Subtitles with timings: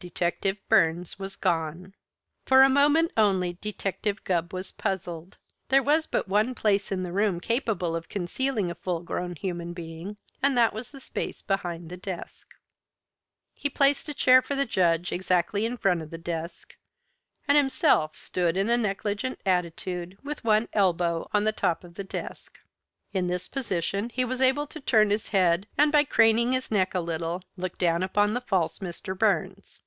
[0.00, 1.94] Detective Burns was gone!
[2.44, 5.38] For a moment only, Detective Gubb was puzzled.
[5.70, 9.72] There was but one place in the room capable of concealing a full grown human
[9.72, 12.52] being, and that was the space behind the desk.
[13.54, 16.76] He placed a chair for the Judge exactly in front of the desk
[17.48, 22.04] and himself stood in a negligent attitude with one elbow on the top of the
[22.04, 22.58] desk.
[23.14, 26.94] In this position he was able to turn his head and, by craning his neck
[26.94, 29.16] a little, look down upon the false Mr.
[29.18, 29.80] Burns.